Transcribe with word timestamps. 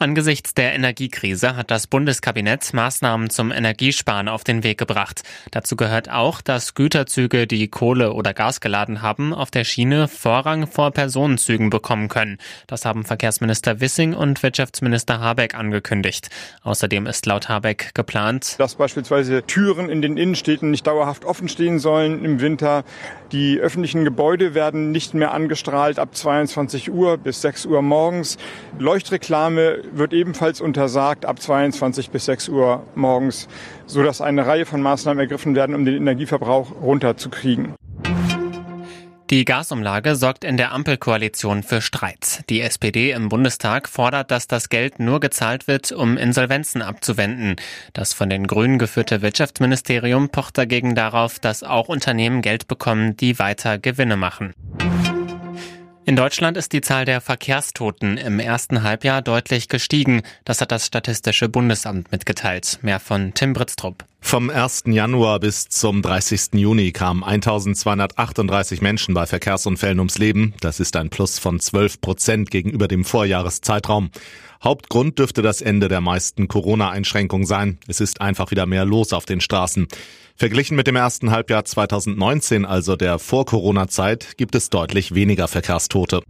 Angesichts 0.00 0.54
der 0.54 0.74
Energiekrise 0.74 1.56
hat 1.56 1.72
das 1.72 1.88
Bundeskabinett 1.88 2.72
Maßnahmen 2.72 3.30
zum 3.30 3.50
Energiesparen 3.50 4.28
auf 4.28 4.44
den 4.44 4.62
Weg 4.62 4.78
gebracht. 4.78 5.22
Dazu 5.50 5.74
gehört 5.74 6.08
auch, 6.08 6.40
dass 6.40 6.74
Güterzüge, 6.74 7.48
die 7.48 7.66
Kohle 7.66 8.12
oder 8.12 8.32
Gas 8.32 8.60
geladen 8.60 9.02
haben, 9.02 9.34
auf 9.34 9.50
der 9.50 9.64
Schiene 9.64 10.06
Vorrang 10.06 10.68
vor 10.68 10.92
Personenzügen 10.92 11.68
bekommen 11.68 12.06
können. 12.06 12.38
Das 12.68 12.84
haben 12.84 13.04
Verkehrsminister 13.04 13.80
Wissing 13.80 14.14
und 14.14 14.40
Wirtschaftsminister 14.44 15.18
Habeck 15.18 15.56
angekündigt. 15.56 16.30
Außerdem 16.62 17.06
ist 17.06 17.26
laut 17.26 17.48
Habeck 17.48 17.90
geplant, 17.94 18.54
dass 18.58 18.76
beispielsweise 18.76 19.42
Türen 19.48 19.88
in 19.88 20.00
den 20.00 20.16
Innenstädten 20.16 20.70
nicht 20.70 20.86
dauerhaft 20.86 21.24
offen 21.24 21.48
stehen 21.48 21.80
sollen 21.80 22.24
im 22.24 22.40
Winter. 22.40 22.84
Die 23.32 23.58
öffentlichen 23.58 24.04
Gebäude 24.04 24.54
werden 24.54 24.92
nicht 24.92 25.14
mehr 25.14 25.34
angestrahlt 25.34 25.98
ab 25.98 26.14
22 26.14 26.88
Uhr 26.92 27.18
bis 27.18 27.42
6 27.42 27.66
Uhr 27.66 27.82
morgens. 27.82 28.38
Leuchtreklame 28.78 29.87
wird 29.92 30.12
ebenfalls 30.12 30.60
untersagt 30.60 31.24
ab 31.24 31.40
22 31.40 32.10
bis 32.10 32.26
6 32.26 32.48
Uhr 32.48 32.84
morgens, 32.94 33.48
sodass 33.86 34.20
eine 34.20 34.46
Reihe 34.46 34.66
von 34.66 34.82
Maßnahmen 34.82 35.20
ergriffen 35.20 35.54
werden, 35.54 35.74
um 35.74 35.84
den 35.84 35.96
Energieverbrauch 35.96 36.72
runterzukriegen. 36.80 37.74
Die 39.30 39.44
Gasumlage 39.44 40.16
sorgt 40.16 40.42
in 40.42 40.56
der 40.56 40.72
Ampelkoalition 40.72 41.62
für 41.62 41.82
Streit. 41.82 42.44
Die 42.48 42.62
SPD 42.62 43.10
im 43.10 43.28
Bundestag 43.28 43.86
fordert, 43.86 44.30
dass 44.30 44.46
das 44.46 44.70
Geld 44.70 45.00
nur 45.00 45.20
gezahlt 45.20 45.68
wird, 45.68 45.92
um 45.92 46.16
Insolvenzen 46.16 46.80
abzuwenden. 46.80 47.56
Das 47.92 48.14
von 48.14 48.30
den 48.30 48.46
Grünen 48.46 48.78
geführte 48.78 49.20
Wirtschaftsministerium 49.20 50.30
pocht 50.30 50.56
dagegen 50.56 50.94
darauf, 50.94 51.38
dass 51.38 51.62
auch 51.62 51.90
Unternehmen 51.90 52.40
Geld 52.40 52.68
bekommen, 52.68 53.18
die 53.18 53.38
weiter 53.38 53.76
Gewinne 53.76 54.16
machen. 54.16 54.54
In 56.08 56.16
Deutschland 56.16 56.56
ist 56.56 56.72
die 56.72 56.80
Zahl 56.80 57.04
der 57.04 57.20
Verkehrstoten 57.20 58.16
im 58.16 58.40
ersten 58.40 58.82
Halbjahr 58.82 59.20
deutlich 59.20 59.68
gestiegen. 59.68 60.22
Das 60.46 60.62
hat 60.62 60.72
das 60.72 60.86
Statistische 60.86 61.50
Bundesamt 61.50 62.10
mitgeteilt. 62.10 62.78
Mehr 62.80 62.98
von 62.98 63.34
Tim 63.34 63.52
Britztrup. 63.52 64.06
Vom 64.22 64.48
1. 64.48 64.84
Januar 64.86 65.38
bis 65.38 65.68
zum 65.68 66.00
30. 66.00 66.54
Juni 66.54 66.92
kamen 66.92 67.22
1238 67.22 68.80
Menschen 68.80 69.12
bei 69.12 69.26
Verkehrsunfällen 69.26 69.98
ums 69.98 70.16
Leben. 70.16 70.54
Das 70.62 70.80
ist 70.80 70.96
ein 70.96 71.10
Plus 71.10 71.38
von 71.38 71.60
12 71.60 72.00
Prozent 72.00 72.50
gegenüber 72.50 72.88
dem 72.88 73.04
Vorjahreszeitraum. 73.04 74.10
Hauptgrund 74.64 75.18
dürfte 75.18 75.42
das 75.42 75.60
Ende 75.60 75.88
der 75.88 76.00
meisten 76.00 76.48
Corona-Einschränkungen 76.48 77.46
sein. 77.46 77.76
Es 77.86 78.00
ist 78.00 78.22
einfach 78.22 78.50
wieder 78.50 78.64
mehr 78.64 78.86
los 78.86 79.12
auf 79.12 79.26
den 79.26 79.42
Straßen. 79.42 79.86
Verglichen 80.40 80.76
mit 80.76 80.86
dem 80.86 80.94
ersten 80.94 81.32
Halbjahr 81.32 81.64
2019, 81.64 82.64
also 82.64 82.94
der 82.94 83.18
Vor-Corona-Zeit, 83.18 84.36
gibt 84.36 84.54
es 84.54 84.70
deutlich 84.70 85.12
weniger 85.12 85.48
Verkehrstote. 85.48 86.22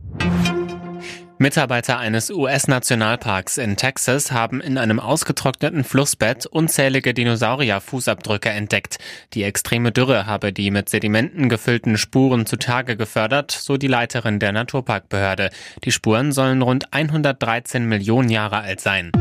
Mitarbeiter 1.36 1.98
eines 1.98 2.30
US-Nationalparks 2.30 3.58
in 3.58 3.76
Texas 3.76 4.32
haben 4.32 4.62
in 4.62 4.78
einem 4.78 4.98
ausgetrockneten 4.98 5.84
Flussbett 5.84 6.46
unzählige 6.46 7.12
Dinosaurier-Fußabdrücke 7.12 8.48
entdeckt. 8.48 8.96
Die 9.34 9.42
extreme 9.42 9.92
Dürre 9.92 10.24
habe 10.24 10.54
die 10.54 10.70
mit 10.70 10.88
Sedimenten 10.88 11.50
gefüllten 11.50 11.98
Spuren 11.98 12.46
zutage 12.46 12.96
gefördert, 12.96 13.50
so 13.50 13.76
die 13.76 13.88
Leiterin 13.88 14.38
der 14.38 14.52
Naturparkbehörde. 14.52 15.50
Die 15.84 15.92
Spuren 15.92 16.32
sollen 16.32 16.62
rund 16.62 16.94
113 16.94 17.84
Millionen 17.84 18.30
Jahre 18.30 18.60
alt 18.60 18.80
sein. 18.80 19.12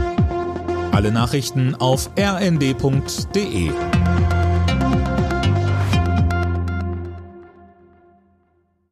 Alle 0.94 1.12
Nachrichten 1.12 1.76
auf 1.76 2.10
rnd.de 2.18 3.72